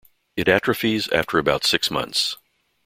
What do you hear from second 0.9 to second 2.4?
after about six months.